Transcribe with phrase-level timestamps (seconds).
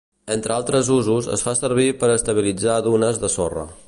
[0.35, 3.67] Entre altres usos, es fa servir per a estabilitzar dunes de sorra.